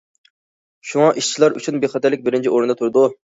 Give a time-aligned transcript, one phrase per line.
[0.91, 3.05] شۇڭا ئىشچىلار ئۈچۈن بىخەتەرلىك بىرىنچى ئورۇندا تۇرىدۇ.